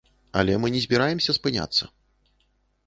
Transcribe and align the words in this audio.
Але 0.41 0.53
мы 0.63 0.71
не 0.75 0.81
збіраемся 0.85 1.37
спыняцца. 1.39 1.83